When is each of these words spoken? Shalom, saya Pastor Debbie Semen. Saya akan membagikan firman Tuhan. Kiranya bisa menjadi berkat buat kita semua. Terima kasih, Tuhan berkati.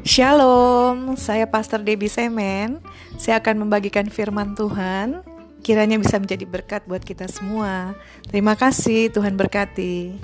Shalom, 0.00 1.12
saya 1.20 1.44
Pastor 1.44 1.84
Debbie 1.84 2.08
Semen. 2.08 2.80
Saya 3.20 3.36
akan 3.36 3.68
membagikan 3.68 4.08
firman 4.08 4.56
Tuhan. 4.56 5.20
Kiranya 5.60 6.00
bisa 6.00 6.16
menjadi 6.16 6.48
berkat 6.48 6.88
buat 6.88 7.04
kita 7.04 7.28
semua. 7.28 7.92
Terima 8.24 8.56
kasih, 8.56 9.12
Tuhan 9.12 9.36
berkati. 9.36 10.16